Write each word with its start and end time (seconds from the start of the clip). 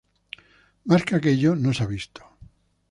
Más 0.83 1.05
que 1.05 1.13
aquello 1.15 1.55
no 1.55 1.75
se 1.75 1.83
ha 1.83 1.85
visto. 1.85 2.23